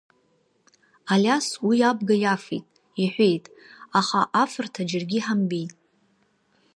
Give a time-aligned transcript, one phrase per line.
[1.13, 2.67] Алиас уи абга иафеит,
[3.01, 3.45] иҳәеит,
[3.99, 5.73] аха афарҭа џьаргьы иҳамбеит.